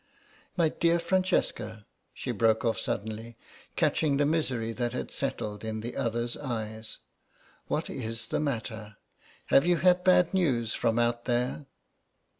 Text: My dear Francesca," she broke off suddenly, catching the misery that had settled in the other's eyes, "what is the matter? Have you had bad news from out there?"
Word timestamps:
My 0.57 0.69
dear 0.69 0.97
Francesca," 0.97 1.85
she 2.11 2.31
broke 2.31 2.65
off 2.65 2.79
suddenly, 2.79 3.37
catching 3.75 4.17
the 4.17 4.25
misery 4.25 4.71
that 4.73 4.93
had 4.93 5.11
settled 5.11 5.63
in 5.63 5.81
the 5.81 5.95
other's 5.95 6.35
eyes, 6.35 6.97
"what 7.67 7.87
is 7.87 8.25
the 8.29 8.39
matter? 8.39 8.95
Have 9.53 9.67
you 9.67 9.77
had 9.77 10.03
bad 10.03 10.33
news 10.33 10.73
from 10.73 10.97
out 10.97 11.25
there?" 11.25 11.67